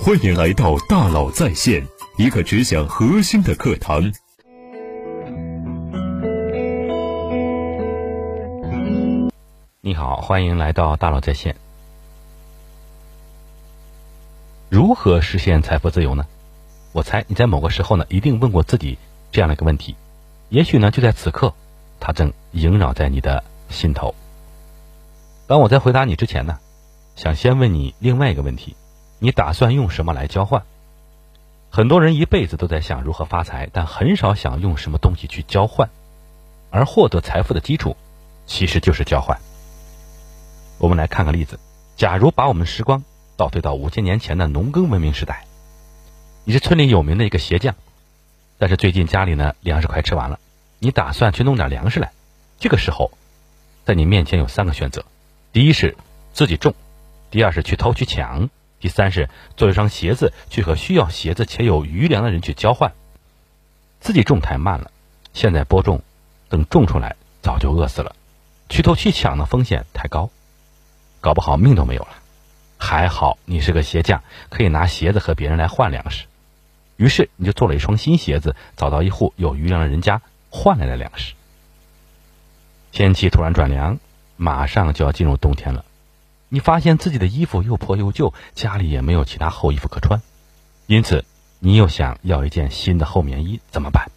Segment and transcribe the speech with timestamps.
[0.00, 1.86] 欢迎来到大佬在线，
[2.16, 4.12] 一个只讲核心的课堂。
[9.80, 11.54] 你好，欢迎来到大佬在线。
[14.68, 16.26] 如何实现财富自由呢？
[16.92, 18.98] 我猜你在某个时候呢，一定问过自己
[19.30, 19.94] 这样的一个问题。
[20.48, 21.54] 也许呢，就在此刻，
[22.00, 24.14] 它正萦绕在你的心头。
[25.46, 26.58] 当我在回答你之前呢，
[27.14, 28.74] 想先问你另外一个问题：
[29.22, 30.64] 你打算用什么来交换？
[31.70, 35.90] 很多人一辈子都在想如何发财，但很少想用什么东西去交换。
[36.72, 37.96] 而获得财富的基础，
[38.46, 39.38] 其实就是交换。
[40.78, 41.60] 我们来看个例子：
[41.96, 43.04] 假如把我们时光
[43.36, 45.46] 倒退到五千年前的农耕文明时代，
[46.42, 47.76] 你是村里有名的一个鞋匠，
[48.58, 50.40] 但是最近家里呢粮食快吃完了，
[50.80, 52.10] 你打算去弄点粮食来。
[52.58, 53.12] 这个时候，
[53.84, 55.04] 在你面前有三个选择。
[55.52, 55.96] 第一是
[56.32, 56.74] 自己种，
[57.30, 58.50] 第二是去偷去抢，
[58.82, 62.92] 第三是做一双鞋子去和需要鞋子且有余粮的人去交换。
[64.00, 64.90] 自己种太慢了，
[65.32, 66.02] 现在播种，
[66.48, 68.16] 等种出来早就饿死了。
[68.68, 70.30] 去偷去抢的风险太高，
[71.20, 72.10] 搞不好命都没有了。
[72.76, 76.26] 还好你是个鞋匠，可以拿鞋子和别人来换粮食。
[76.96, 80.20] 于是你就做了一双新鞋子，找到一户有余粮的人家
[80.50, 81.34] 换来了粮食。
[82.90, 83.98] 天气突然转凉。
[84.34, 85.84] 马上就要进入冬天了，
[86.54, 90.20] 你发现自己的衣服又破又旧，家里也没有其他厚衣服可穿，
[90.86, 91.24] 因此
[91.60, 94.10] 你又想要一件新的厚棉衣，怎么办？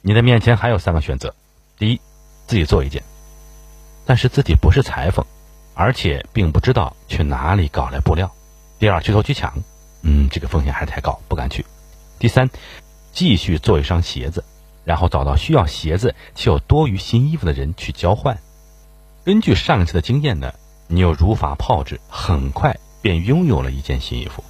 [0.00, 1.34] 你的面前还有三个选择：
[1.76, 2.00] 第一，
[2.46, 3.02] 自己做一件，
[4.06, 5.26] 但是自己不是裁缝，
[5.74, 8.28] 而且并不知道去哪里搞来布料；
[8.78, 9.52] 第二，去偷去抢，
[10.02, 11.64] 嗯，这个风险还是太高，不敢去；
[12.20, 12.48] 第三，
[13.10, 14.44] 继续做一双鞋子，
[14.84, 18.38] 然后找到需要鞋子且有多余新衣服的人去交换。
[19.24, 20.54] 根据上次的经验呢，
[20.88, 24.42] 你又如法炮制，很快便拥有了一件新衣服。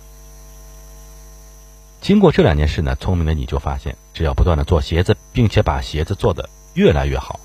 [2.01, 7.41] 经过这两件事呢，聪明的你就发现，只要不断的做鞋子，并且把鞋子做的越来越好，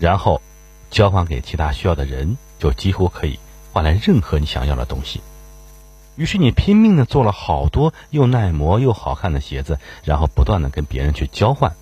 [0.00, 0.42] 然后
[0.90, 3.38] 交换给其他需要的人，就几乎可以
[3.72, 5.20] 换来任何你想要的东西。
[6.16, 11.76] 于是你拼命的做了好多又耐磨又好看的鞋子，然后不断的跟别人去交换。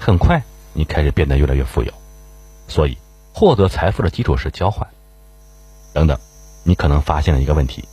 [0.00, 1.92] 很快，你开始变得越来越富有。
[2.66, 2.98] 所以，
[3.34, 4.86] 获得财富的基础是交换。
[5.92, 6.18] 等等，
[6.62, 7.84] 你可能发现了一个问题：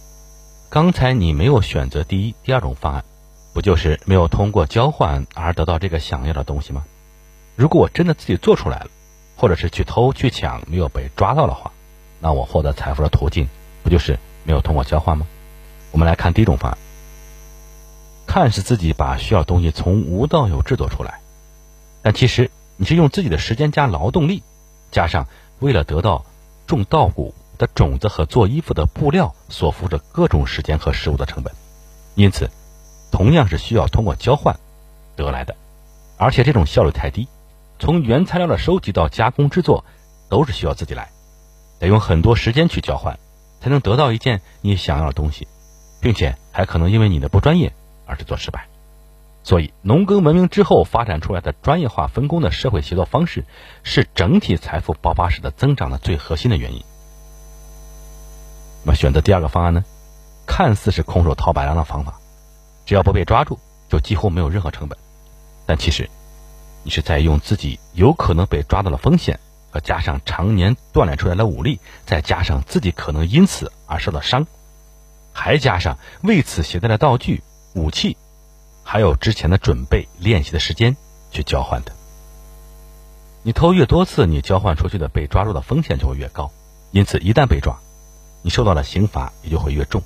[0.70, 3.04] 刚才你没有选择第一、第二种方案，
[3.52, 6.86] 不就是没有通过交换而得到这个想要的东西吗？
[7.56, 8.88] 如果我真的自己做出来了，
[9.36, 11.72] 或者是去偷去抢没有被抓到的话，
[12.20, 13.50] 那我获得财富的途径
[13.82, 15.26] 不就是没有通过交换吗？
[15.92, 16.78] 我们来看第一种方案，
[18.28, 21.20] 看似自己把需要东西从无到有制作出来，
[22.04, 24.44] 但其实你是用自己的时间加劳动力。
[24.92, 25.26] 加上
[25.60, 26.26] 为了得到
[26.68, 31.54] 种稻谷的种子和做衣服的布料所付的各种时间和食物的成本，
[32.16, 32.50] 因此
[33.12, 34.60] 同样是需要通过交换
[35.16, 35.56] 得来的，
[36.18, 37.28] 而且这种效率太低，
[37.80, 39.86] 从原材料的收集到加工制作
[40.30, 41.10] 都是需要自己来，
[41.80, 43.20] 得用很多时间去交换，
[43.60, 45.48] 才能得到一件你想要的东西，
[46.00, 47.74] 并且还可能因为你的不专业
[48.06, 48.68] 而制作失败。
[49.44, 53.44] 所以，农耕文明之后发展出来的专业化分工的社会协作方式，
[53.84, 56.84] 是整体财富爆发式的增长的最核心的原因。
[58.84, 59.84] 那么，选择第二个方案呢？
[60.46, 62.20] 看似是空手套白狼的方法，
[62.86, 63.58] 只要不被抓住，
[63.90, 64.98] 就几乎没有任何成本。
[65.66, 66.10] 但其实，
[66.84, 69.40] 你是在用自己有可能被抓到的风险，
[69.72, 74.46] 和加上常年锻炼出来的武力，再加上自己可能因此而受到伤，
[75.34, 77.42] 还加上为此携带的道具、
[77.74, 78.18] 武器。
[78.92, 80.98] 还有之前的准备练习的时间
[81.32, 81.94] 去交换的。
[83.42, 86.52] 你偷越多次，你交换出去的被抓住的风险就会越高。
[86.92, 87.80] 因此，一旦被抓，
[88.42, 90.04] 你受到的刑罚也就会越重，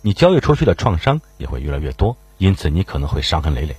[0.00, 2.16] 你交易出去的创伤也会越来越多。
[2.38, 3.76] 因此，你可能会伤痕累累。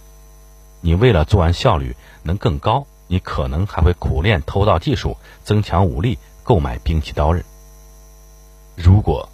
[0.79, 7.43] 你为了作案效率能更高，你可能还会苦练偷盗技术，增强武力，购买兵器刀刃。
[8.75, 9.27] 如果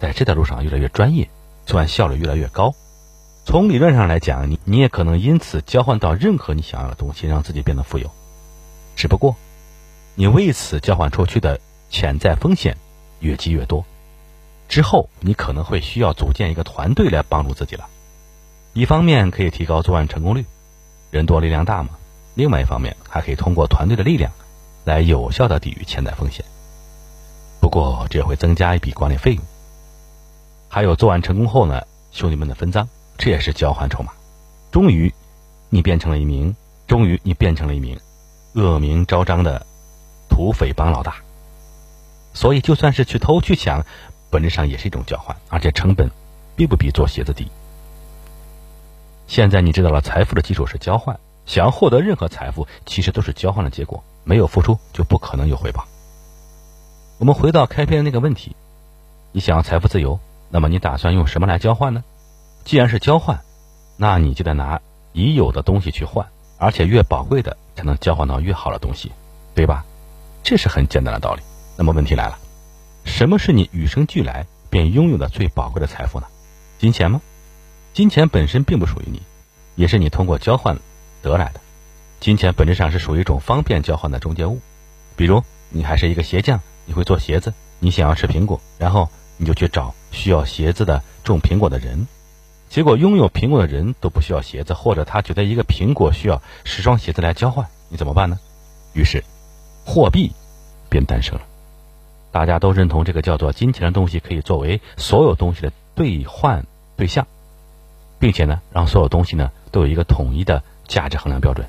[0.00, 1.30] 在这条路上越来越专业，
[1.66, 2.74] 作案效率越来越高。
[3.50, 8.10] 从理论上来讲，你你也可能因此交换到任何你想要的东西，让自己变得富有。
[8.94, 9.36] 只不过，
[10.16, 11.58] 你为此交换出去的
[11.88, 12.76] 潜在风险
[13.20, 13.86] 越积越多，
[14.68, 17.86] 之后你可能会需要组建一个团队来帮助自己了。
[18.74, 20.44] 一方面可以提高作案成功率，
[21.10, 21.88] 人多力量大嘛；
[22.34, 24.30] 另外一方面还可以通过团队的力量
[24.84, 26.44] 来有效的抵御潜在风险。
[27.62, 29.42] 不过这也会增加一笔管理费用，
[30.68, 32.86] 还有作案成功后呢，兄弟们的分赃。
[33.18, 34.12] 这也是交换筹码。
[34.70, 35.12] 终于，
[35.68, 36.54] 你变成了一名，
[36.86, 37.98] 终于你变成了一名
[38.54, 39.66] 恶名昭彰的
[40.28, 41.16] 土匪帮老大。
[42.32, 43.84] 所以，就算是去偷去抢，
[44.30, 46.08] 本质上也是一种交换，而且成本
[46.54, 47.48] 并不比做鞋子低。
[49.26, 51.18] 现在你知道了，财富的基础是交换。
[51.44, 54.04] 想要获得任何财富，其实都是交换的结果。
[54.22, 55.86] 没有付出，就不可能有回报。
[57.18, 58.54] 我们回到开篇的那个问题：
[59.32, 62.04] 你想要财富自由，那么你打算用什么来交换呢？
[62.68, 63.40] 既然是交换，
[63.96, 64.82] 那你就得拿
[65.14, 66.28] 已有的东西去换，
[66.58, 69.10] 而且越宝贵的才能交换到越好的东西，
[69.54, 69.86] 对吧？
[70.42, 71.40] 这是很简单的道理。
[71.78, 72.38] 那么问题来了：
[73.06, 76.26] 什么是你与生俱来便拥有的最宝贵的财富呢？
[76.78, 77.22] 金钱吗？
[77.94, 79.22] 金钱本身并不属于你，
[79.74, 80.78] 也是你通过交换
[81.22, 81.60] 得来的。
[82.20, 84.60] 金钱本质上是属于一种方便交换的中介物。
[85.16, 92.06] 比如，你还是一个鞋匠，你会做鞋子，你想要吃苹果，然后你就去找需要鞋子的种苹果的人。
[92.68, 98.38] 结果，拥有苹果的人都不需要鞋子，或者他觉得一个苹果需要十双鞋子来交换，你怎么办呢？
[98.92, 99.24] 于是，
[99.84, 100.32] 货币
[100.88, 101.42] 便诞生了。
[102.30, 106.66] 大家都认同这个叫做金钱的东西可以作为所有东西的兑换
[106.96, 107.26] 对象。
[108.20, 111.68] 并且呢，让所有东西呢都有一个统一的价值衡量标准。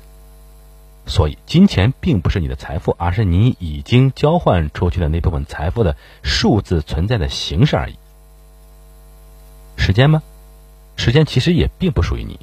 [1.06, 7.94] 所以，金钱并不是你的财富，而是你已经交换出去的那部分财富的数字存在的形式而已。
[9.76, 10.22] 时间吗？
[11.02, 12.38] 时间其实也并不属于你，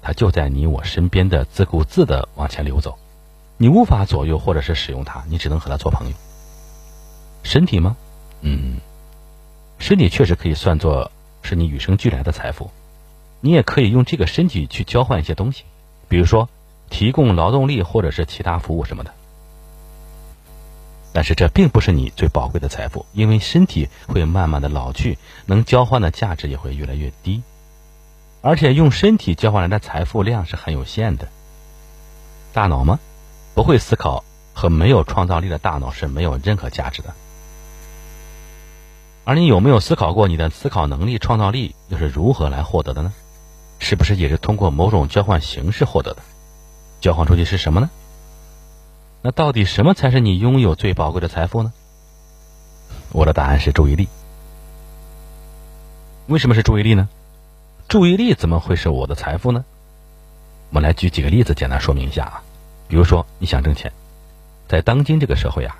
[0.00, 2.96] 它就在你我身边的自顾自的往前流走，
[3.58, 6.14] 你无法左右或者是使用它，你只能和它做朋友。
[7.42, 7.98] 身体吗？
[8.40, 8.78] 嗯，
[9.78, 11.12] 身体确实可以算作
[11.42, 12.70] 是你与生俱来的财富。
[13.42, 15.64] 你也可以用这个身体去交换一些东西，
[16.08, 16.48] 比如说
[16.88, 19.12] 提供劳动力或者是其他服务什么的。
[21.12, 27.42] 但是这并不是你最宝贵的财富，因为身体会慢慢的老去，能交换的价值也会越来越低，
[28.40, 31.28] 而且用身体交换来的财富量是很有限的。
[32.52, 32.98] 大脑吗？
[33.54, 34.24] 不会思考
[34.54, 37.14] 和没有创造力的大脑是没有任何价值的。
[39.24, 43.12] 而你有没有思考过，你的思考能力、创造力又是如何来获得的呢？
[43.80, 46.22] 是不是也是通过某种交换形式获得的？
[47.00, 47.90] 交换出去是什么呢？
[49.20, 51.72] 那到底什么才是你拥有最宝贵的财富呢？
[53.12, 54.08] 我的答案是注意力。
[56.26, 57.08] 为什么是注意力呢？
[57.88, 59.64] 注意力怎么会是我的财富呢？
[60.68, 62.42] 我们来举几个例子，简单说明一下啊。
[62.86, 63.92] 比如说，你想挣钱，
[64.68, 65.78] 在当今这个社会啊，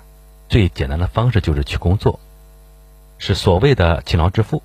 [0.49, 2.19] 最简单的方式就是去工作，
[3.19, 4.63] 是所谓的勤劳致富。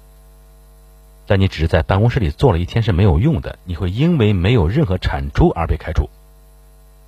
[1.27, 6.09] 但你只是在办公室里坐了一天是没有用的，你会因为没有任何产出而被开除。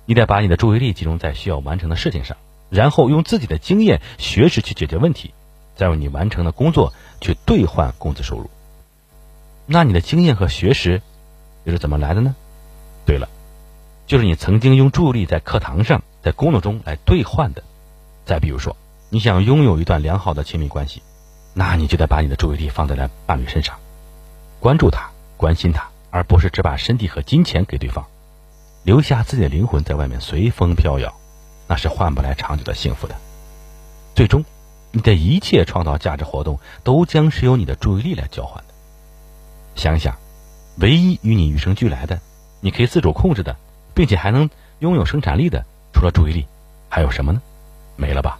[0.05, 2.37] 你得把你的注意力集中在需要完成的事情上，
[2.69, 5.33] 然后用自己的经验、学识去解决问题，
[5.75, 8.51] 再用你完成的工作去兑换工资收入。
[9.69, 11.01] 那你的经验和学识
[11.65, 12.35] 又是怎么来的呢？
[13.05, 13.27] 对了，
[14.07, 17.61] 就是你曾经用注意力在课堂上、在工作中来兑换的。
[18.25, 18.75] 再比如说，
[19.09, 21.01] 你想拥有一段良好的亲密关系，
[21.53, 23.77] 那你就得把你的注意力放在了伴侣身上。
[24.59, 28.05] 关注他，关心他，而不是只把身体和金钱给对方，
[28.83, 31.13] 留下自己的灵魂在外面随风飘摇，
[31.67, 33.15] 那是换不来长久的幸福的。
[34.15, 34.45] 最终，
[34.91, 38.73] 你的一切创造价值活动都将是由你的注意力来交换的。
[39.77, 40.17] 想想，
[40.79, 42.19] 唯一与你与生俱来的、
[42.61, 43.55] 你可以自主控制的，
[43.93, 46.47] 并且还能拥有生产力的，除了注意力，
[46.89, 47.41] 还有什么呢？
[47.95, 48.39] 没了吧？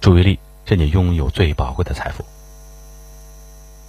[0.00, 2.24] 注意力是你拥有最宝贵的财富。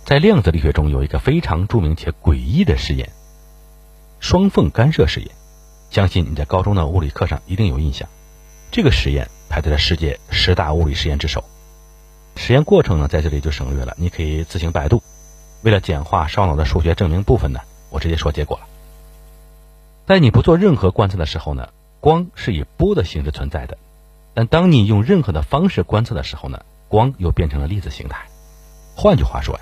[0.03, 3.11] 在量子力学中有一个非常著名且诡异的实验——
[4.19, 5.29] 双缝干涉实验。
[5.91, 8.09] 相信你在高中的物理课上一定有印象。
[8.71, 11.43] 这个实验排在了世界十大物理实验之首。
[12.35, 15.03] 实验过程呢，在这里就省略了，你可以自行百度。
[15.61, 18.67] 为了简化烧脑的数学证明部分呢，我直接说结果了。
[20.05, 23.75] 在你不做任何观测的时候呢，光是以波的形式存在的；
[24.33, 28.25] 但当你用任何的方式观测的时候呢，光又变成了粒子形态。
[28.95, 29.61] 换句话说呀。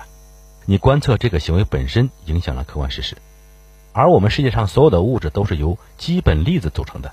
[0.70, 3.16] 你观测这个行为本身影响了客观事实，
[3.94, 7.12] 而我们世界上所有的物质都是由基本粒子组成的，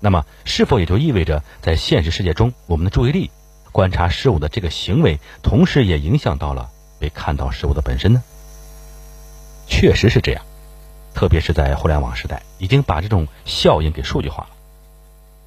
[0.00, 3.30] 那么是否也就意味着在现实世界中，我们的注意力
[3.72, 6.70] 观察事物的这个行为，同时也影响到了
[7.04, 8.22] 被看到事物的本身呢？
[9.66, 10.42] 确实是这样，
[11.12, 14.48] 特别是在互联网时代，已经把这种效应给数据化了。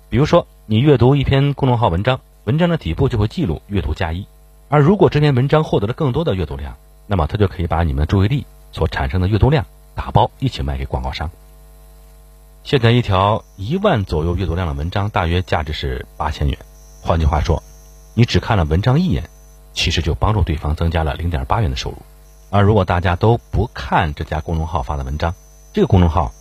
[0.08, 4.28] 比如说，你阅读一篇公众号文章，文章的底部就会记录阅读加一，
[4.70, 11.32] 而如果这篇文章获得了更多的阅读量，那么它就可以把你们的注意力所产生的阅读量打包一起卖给广告商。
[12.64, 16.60] 现在一条一万左右阅读量的文章大约价值是八千元。
[17.02, 17.64] 换句话说，
[18.14, 19.28] 你只看了文章一眼，
[19.78, 21.98] 其实就帮助对方增加了零点八元的收入。
[22.50, 25.36] 而如果大家都不看这家公众号发的文章，
[25.72, 26.34] 这个公众号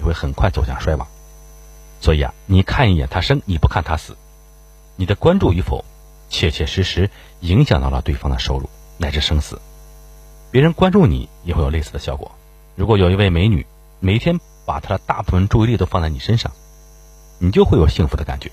[0.00, 1.06] 也会很快走向衰亡。
[2.00, 4.16] 所以啊，你看一眼他生，你不看他死。
[4.96, 5.84] 你的关注与否，
[6.28, 7.08] 切切实实
[7.40, 8.68] 影响到了对方的收入。
[8.98, 9.58] 乃至生死。
[10.50, 12.32] 别人关注你也会有类似的效果。
[12.74, 13.64] 如果有一位美女
[13.98, 16.52] 每天把她的大部分注意力都放在你身上，
[17.38, 18.50] 你就会有幸福的感觉，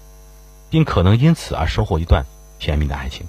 [0.69, 2.25] 并可能因此而收获一段
[2.59, 3.27] 甜蜜的爱情。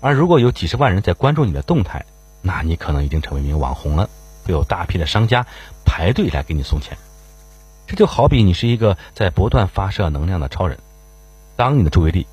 [0.00, 2.04] 而如果有几十万人在关注你的动态，
[2.42, 4.08] 那你可能已经成为一名网红了，
[4.44, 5.46] 会有大批的商家
[5.84, 6.96] 排队来给你送钱。
[7.86, 10.78] 这就好比你是一个在不断发射能量的超人，
[11.56, 12.26] 当你的注意力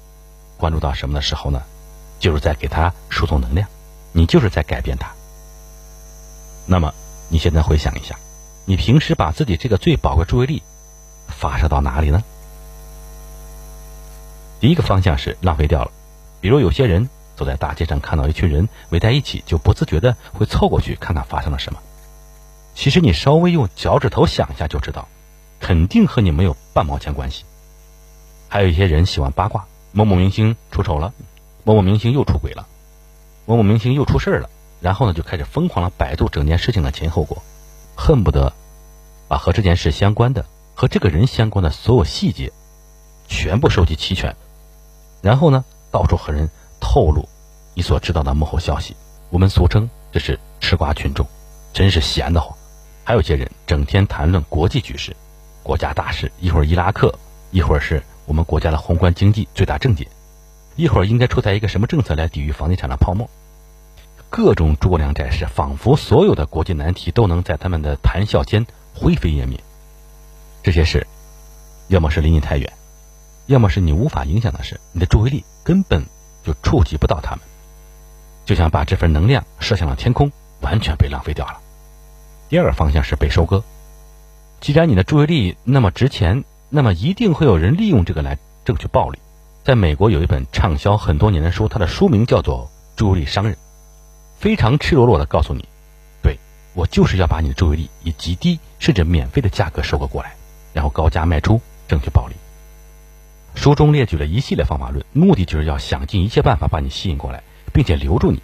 [0.58, 1.62] 关注到什么的时候呢？
[2.20, 3.68] 就是在给他输送能量，
[4.14, 5.12] 你就是在改变他。
[6.66, 6.94] 那么
[7.28, 8.16] 你现在回想一下，
[8.66, 10.64] 你平时把自己这个最宝贵注意力
[11.28, 12.24] 发射到哪里呢？
[14.62, 15.92] 第一个方向是浪费掉了，
[16.40, 21.80] 比如有些人走在大街上看到一群人围在一起，就不自觉的会凑过去看看发生了什么。
[22.76, 25.08] 其实你稍微用脚趾头想一下就知道，
[25.60, 27.44] 肯定和你没有半毛钱关系。
[28.50, 31.14] 还有一些人喜欢八卦，某某明星出丑了。
[31.66, 32.68] 某某明星又出轨了，
[33.46, 34.50] 某某明星又出事儿了，
[34.82, 37.42] 然后呢，就开始疯狂的百度整件事情的前后果，
[37.96, 38.52] 恨不得
[39.30, 42.52] 把和这件事相关的、和这个人相关的所有细节
[43.30, 44.36] 全部收集齐全，
[45.22, 46.50] 然后呢，到处和人
[46.84, 47.26] 透露
[47.74, 48.94] 你所知道的幕后消息。
[49.30, 51.26] 我们俗称这是吃瓜群众，
[51.72, 52.54] 真是闲得慌。
[53.06, 55.16] 还有些人整天谈论国际局势、
[55.64, 57.18] 国家大事，一会儿伊拉克，
[57.52, 60.06] 一会儿是我们国家的宏观经济最大症结。
[60.76, 63.30] 一会儿应该出台一个什么政策来抵御房地产的泡沫？
[64.30, 69.64] 各种诸葛亮展示，仿佛所有的国际难题都能在他们的谈笑间灰飞烟灭。
[70.62, 71.08] 这些事，
[71.88, 72.74] 要么是离你太远，
[73.46, 76.06] 要么是你无法影响的事，你的注意力根本
[76.44, 77.40] 就触及不到他们，
[78.46, 80.32] 就像把这份能量射向了天空，
[80.62, 81.60] 完全被浪费掉了。
[82.50, 83.64] 第二个方向是被收割。
[84.60, 89.20] 既然你的注意力那么值钱，那么一定会有人利用这个来挣取暴利。
[89.64, 93.54] 在美国有一本畅销很多年的书，它的书名叫做《注意力商人》，
[94.38, 95.66] 非常赤裸裸的告诉你，
[96.22, 96.38] 对
[96.74, 100.36] 我就是要把你的注意力以极低甚至免费的价格收购过来，
[100.74, 102.36] 然后高价卖出，挣取暴利。
[103.56, 108.42] 书中列举了一系列方法论，目的就是要想尽一切办法把你吸引过来，并且留住你，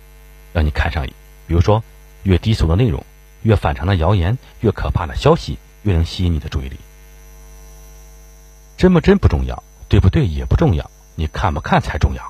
[0.53, 1.13] 让你看上瘾。
[1.47, 1.83] 比如说，
[2.23, 3.03] 越低俗的内容，
[3.41, 6.77] 越反常的谣言，越可怕的消息，越能吸引你的注意力。
[8.77, 10.89] 真不真不重要，对不对也不重要。
[11.15, 12.23] 你看不看才重要。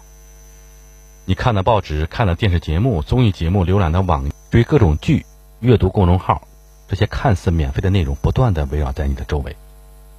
[1.25, 5.25] 你看的报纸、看的电视节目、综艺节目、浏览的网、追各种剧、
[5.59, 6.47] 阅读公众号，
[6.87, 9.55] 这些看似免费的内容，不断的围绕在你的周围，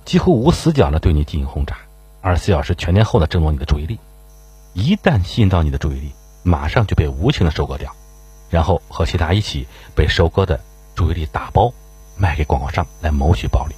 [0.05, 1.77] 几乎无死角的对你进行轰炸，
[2.23, 3.99] 二十四小时全天候的争夺你的注意力。
[4.75, 6.13] 一旦吸引到你的注意力，
[6.43, 7.95] 马上就被无情的收割掉，
[8.51, 10.61] 然后和其他一起被收割的
[10.95, 11.73] 注意力打包
[12.17, 13.75] 卖给广告商来谋取暴利。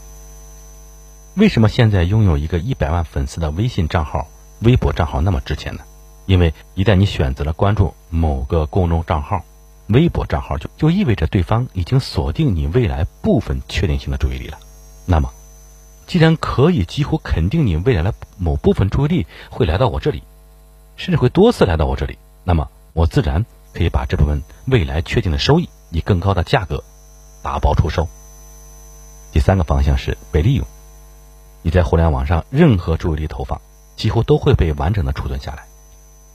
[1.34, 4.26] 为什么现在拥有一个一百万粉丝的微信账号？
[4.60, 5.82] 微博账号那么值钱呢？
[6.26, 9.42] 因为一旦你选择了关注某个公众账号，
[9.88, 14.58] 微博账号就就意味着对方已经锁定你未来部分确定性的注意力了。
[15.06, 15.32] 那么，
[16.12, 20.22] 既然可以几乎肯定你未来的某部分注意力会来到我这里，
[20.94, 26.84] 甚至会多次来到我这里，那么我自然可以把这部分未来确定的收益以更高的价格
[27.42, 28.06] 打包出售。
[29.32, 30.66] 第三个方向是被利用。
[31.62, 33.58] 你在互联网上任何注意力投放。
[33.96, 35.64] 几乎都会被完整的储存下来，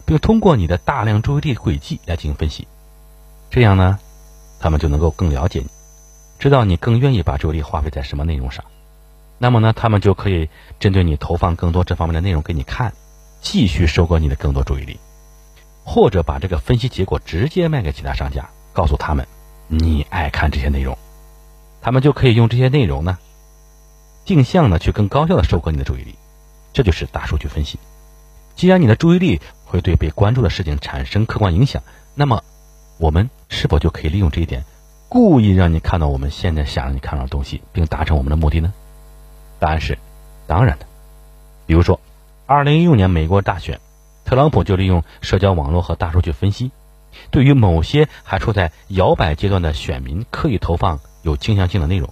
[0.07, 2.67] 并通过你的大量注意力轨迹来进行分析。
[3.51, 4.00] 这样呢，
[4.60, 5.67] 他们就能够更了解你，
[6.39, 8.65] 知道你更愿意把注意力花费在什么内容上。
[9.39, 12.94] 那么呢，他们就可以针对你投放更多这方面的内容给你看，
[13.41, 15.00] 继续收割你的更多注意力，
[15.84, 19.27] 或者把这个分析结果直接卖给其他商家，告诉他们
[19.67, 20.98] 你爱看这些内容，
[21.82, 23.20] 他们就可以用这些内容呢，
[24.25, 26.15] 定向的去更高效的收割你的注意力。
[26.74, 27.79] 这就是大数据分析。
[28.56, 31.84] 既然你的注意力会对被关注的事情产生客观影响，
[32.15, 32.44] 那么
[32.98, 34.63] 我们是否就可以利用这一点，
[35.10, 38.74] 故意让你看到我们现在想让你看到的东西，并达成我们的目的呢？
[39.60, 39.98] 答案是，
[40.48, 40.86] 当然的。
[41.66, 42.00] 比如说，
[42.46, 43.80] 二零一六年美国大选，
[44.24, 46.72] 特朗普就利用社交网络和大数据分析，
[47.32, 52.10] 对于某些还处在摇摆阶段的选民，刻意投放有倾向性的内容，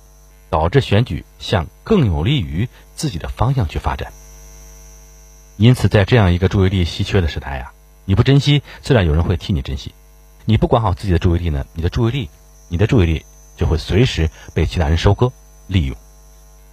[0.50, 4.12] 导致选举向更有利于自己的方向去发展。
[5.58, 7.72] 因此，在这样一个注意力稀缺的时代呀，
[8.04, 9.94] 你不珍惜，自然有人会替你珍惜。
[10.44, 12.30] 你不管好自己的注意力呢，你的注意力，
[12.68, 13.25] 你的注意力
[13.56, 15.32] 就会随时被其他人收割、
[15.68, 15.96] 利用。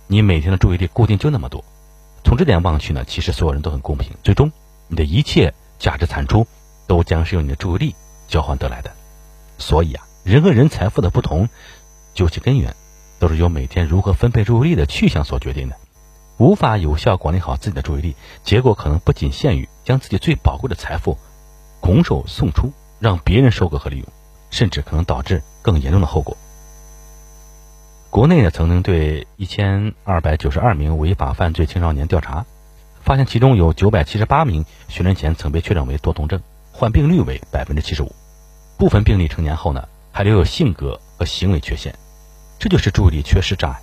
[0.07, 1.65] 你每天的注意力固定就那么多，
[2.25, 4.13] 从这点望去呢，其实所有人都很公平。
[4.23, 4.53] 最终，
[4.89, 6.47] 你的一切价值产出，
[6.87, 7.95] 都将是用你的注意力
[8.29, 8.91] 交换得来的。
[9.59, 11.49] 所以啊，人和人财富的不同，
[12.15, 12.75] 究其根源，
[13.19, 15.77] 都是由每天如何分配注意力的去向所决定的。
[16.39, 21.17] 无法有效管理好自己的注意力，结果可能不仅限于将自己最宝贵的财富
[21.81, 24.07] 拱手送出，让别人收割和利用，
[24.51, 26.37] 甚至可能导致更严重的后果。
[28.13, 32.45] 国内呢，曾经对一千二百九十二名违法犯罪青少年调查，
[33.01, 36.43] 发现其中有九百七十八名学龄前曾被确诊为多动症，
[36.73, 38.15] 患病率为百分之七十五。
[38.77, 41.95] 部分病例成年后呢，还留有性格和行为缺陷，
[42.59, 43.81] 这就是注意力缺失障碍。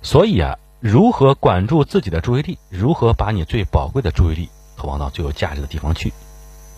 [0.00, 6.14] 所以啊，如何管住自己的注意力，如何把你最宝贵的注意力投放到最有价值的地方去，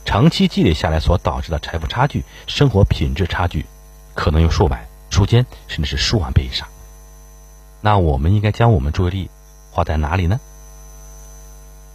[0.04, 3.64] 长期积累下来所导致的财富差距、生活品质差距，
[4.14, 4.87] 可能有数百。
[5.10, 6.68] 数千甚至是数万倍以上，
[7.80, 9.30] 那我们应该将我们注意力
[9.70, 10.40] 花在哪里呢？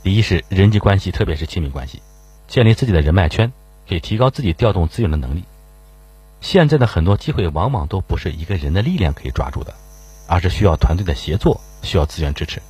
[0.04, 2.02] 第一是人际关系，特别是亲密关系，
[2.48, 3.54] 建立自己的人脉圈，
[3.88, 5.44] 可以提高自己调动资源的能力。
[6.42, 9.74] 现在的很多机会往往都不是一个人的力量可以抓住的，
[10.28, 12.62] 而是需要团队的协作，需要资源支持。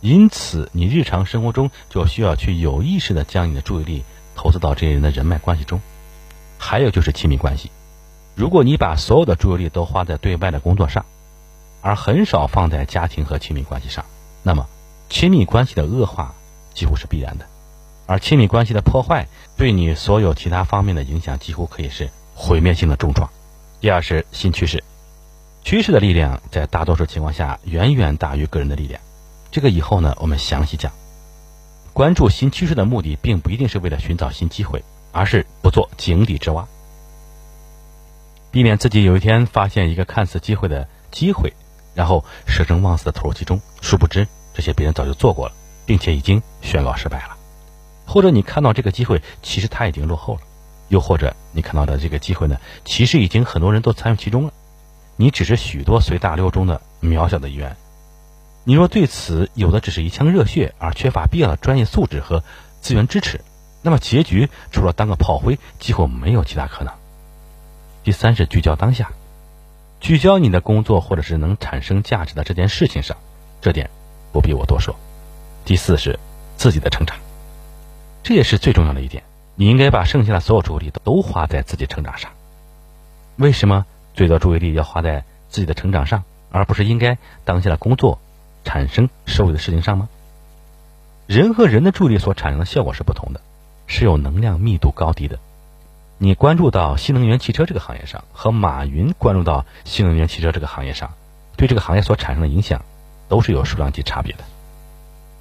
[0.00, 4.04] 因此，你日常生活中就需要去有意识的将你的注意力
[4.36, 5.80] 投资到这些人的人脉关系中。
[6.58, 7.70] 还有就是亲密关系。
[8.38, 11.04] 如果你把所有的注意力都花在对外的工作上，
[11.82, 14.04] 而很少放在家庭和亲密关系上，
[14.44, 14.68] 那么
[15.08, 16.32] 亲密关系的恶化
[16.72, 17.46] 几乎是必然的，
[18.06, 19.26] 而亲密关系的破坏
[19.56, 23.28] 对你所有其他方面的影响几乎可以是毁灭性的重创。
[23.80, 24.84] 第二是新趋势，
[25.64, 29.00] 趋势的力量在大多数情况下远远大于个人的力量，
[29.50, 30.92] 这个以后呢我们详细讲。
[31.92, 36.68] 关注新趋势的目的并不一定是为了寻找新机会，而是不做井底之蛙。
[38.50, 41.52] 避免自己有一天发现一个看似机会的机会，
[41.94, 45.52] 然后舍生忘死的投入其中，殊不知这些别人早就做过了，
[45.84, 47.36] 并且已经宣告失败了。
[48.06, 50.40] 或者你看到这个机会，其实它已经落后了；
[50.88, 54.52] 又或者你看到的这个机会呢，其实已经很多人都参与其中了，
[55.16, 57.76] 你只是许多随大流中的渺小的一员。
[58.64, 62.42] 你若对此有的只是一腔热血，而缺乏必要的专业素质和
[62.80, 63.40] 资源支持，
[63.82, 66.92] 那么结局除了当个炮灰，几乎没有其他可能。
[68.08, 69.10] 第三是聚焦当下，
[70.00, 73.18] 聚焦你的工作或者是能产生价值的这件事情上，
[73.60, 73.90] 这点
[74.32, 74.96] 不必我多说。
[75.66, 76.18] 第四是
[76.56, 77.18] 自己的成长，
[78.22, 79.24] 这也是最重要的一点。
[79.56, 82.30] 你应该把剩下的所有注意力都花在自己成长上。
[83.36, 88.18] 为什么最多注意力要花在自己的成长上，而不是应该当下的工作
[88.64, 90.08] 产生收益的事情上吗？
[91.26, 93.42] 人和人的注意力所产生的效果是不同的，
[93.86, 95.38] 是有能量密度高低的。
[96.20, 101.14] 你关注到新能源汽车这个行业上，和马云关注到新能源汽车这个行业上，
[101.56, 102.84] 对这个行业所产生的影响，
[103.28, 104.40] 都是有数量级差别的。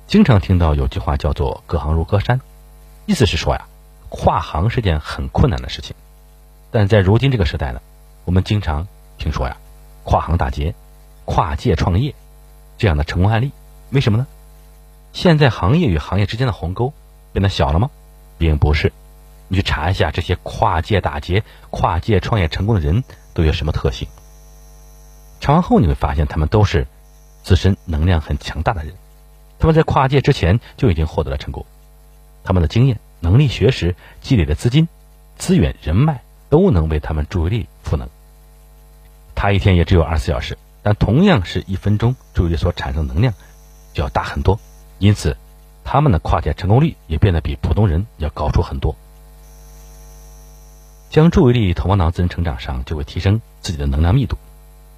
[0.05, 2.41] 经常听到有句话叫做“隔行如隔山”，
[3.07, 3.65] 意思是说呀，
[4.09, 5.95] 跨行是件很困难的事情。
[6.69, 7.81] 但在如今这个时代呢，
[8.25, 8.87] 我们经常
[9.17, 9.57] 听说呀，
[10.03, 10.75] 跨行打劫、
[11.25, 12.13] 跨界创业
[12.77, 13.51] 这样的成功案例。
[13.89, 14.27] 为什么呢？
[15.11, 16.93] 现在行业与行业之间的鸿沟
[17.33, 17.89] 变得小了吗？
[18.37, 18.93] 并不是。
[19.47, 24.07] 你去查一下这些跨界打劫、跨界创业成功的人都有什么特性？
[25.39, 26.88] 查完后你会发现，他们都是
[27.43, 28.93] 自身能量很强大的人。
[29.60, 31.65] 他们在跨界之前就已经获得了成功，
[32.43, 34.88] 他们的经验、能力、学识积累的资金、
[35.38, 38.10] 资源、人脉都能为他们注意力赋能。
[39.33, 43.33] 他一天也只有二十四小时，但同样是一分钟，注意力所产生的能量
[43.93, 44.60] 就要大很多。
[44.99, 45.38] 因此，
[45.83, 48.95] 他们的跨界成功率也变得比普通人要高出很多。
[51.09, 54.37] 将注意力投放到自身成长上，就会提升自己的能量密度。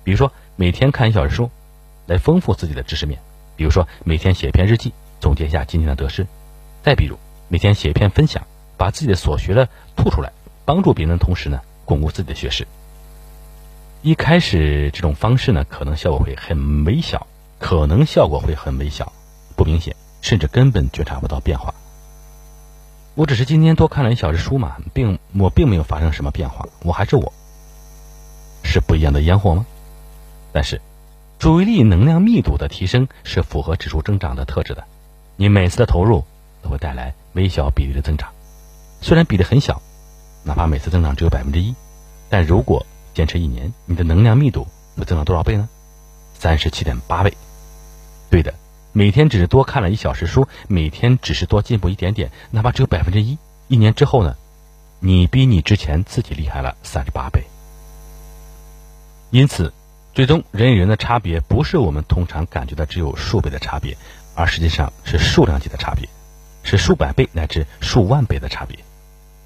[0.03, 1.51] 比如说，每天看一小时书，
[2.07, 3.19] 来丰富自己的知识面；
[3.55, 6.23] 比如说，每天写一篇日记，总结一下今天的得失；
[6.83, 7.17] 再比如，
[7.47, 10.31] 每天写一篇分享，把自己的所学的吐出来，
[10.65, 12.67] 帮助别人的同时呢，巩固自己的学识。
[14.01, 17.27] 一开始这种方式呢，可能效果会很微小，
[17.59, 19.11] 可能效果会很微小，
[19.55, 21.73] 不明显，甚至根本觉察不到变化。
[23.19, 27.34] 我只是今天多看了一小时书嘛，并我并没有发生什么变化，我还是我，
[28.63, 29.65] 是不一样的烟火吗？
[30.53, 30.79] 但是，
[31.38, 34.86] 注意力能量密度的提升是符合指数增长的特质的，
[35.36, 36.23] 你每次的投入
[36.62, 38.29] 都会带来微小比例的增长，
[39.01, 39.82] 虽然比例很小，
[40.45, 41.75] 哪怕每次增长只有百分之一，
[42.29, 44.65] 但如果坚持一年，你的能量密度
[44.97, 45.67] 会增长多少倍呢？
[46.36, 47.34] 三十七点八倍，
[48.29, 48.53] 对的。
[48.91, 54.36] 每天只是多看了一小时书，每天只是多进步一点点，哪怕只有百分之一，一年之后呢，
[54.99, 57.43] 你比你之前自己厉害了三十八倍。
[59.30, 59.71] 因此，
[60.13, 63.95] 最终人与人的差别不是我们通常感觉的只有数倍的差别，
[64.34, 66.10] 而实际上是数量级的差别，
[66.63, 68.80] 是数百倍乃至数万倍的差别。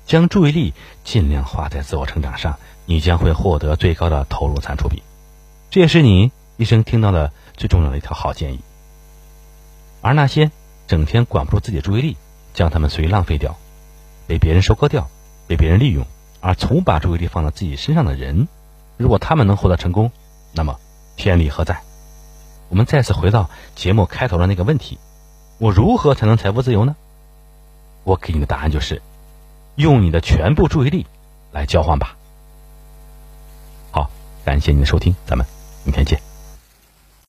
[0.06, 5.04] 将注意力尽量花在自我成长上，你将会获得最高的投入产出比。
[5.70, 8.60] 这也是你一生听到的最重要的一条好建议。
[10.04, 10.52] 而那些
[10.86, 12.18] 整天管不住自己的注意力，
[12.54, 13.56] 将他们随意浪费掉，
[14.28, 15.08] 被别人收割掉，
[15.48, 16.06] 被别人利用，
[16.42, 18.48] 而从把注意力放到自己身上的人，
[18.98, 20.12] 如果他们能获得成功，
[20.52, 20.78] 那么
[21.16, 21.82] 天理何在？
[22.70, 25.00] 我们再次回到节目开头的那个问题：
[25.58, 26.96] 我如何才能财富自由呢？
[28.04, 29.02] 我给你的答案就是，
[29.76, 31.08] 用你的全部注意力
[31.54, 32.18] 来交换吧。
[33.92, 34.10] 好，
[34.44, 35.48] 感谢您的收听，咱们
[35.86, 36.33] 明天见。